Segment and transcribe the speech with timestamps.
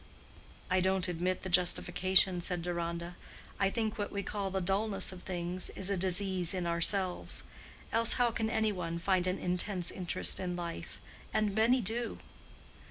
[0.71, 3.15] "I don't admit the justification," said Deronda.
[3.59, 7.43] "I think what we call the dullness of things is a disease in ourselves.
[7.91, 10.99] Else how can any one find an intense interest in life?
[11.35, 12.17] And many do."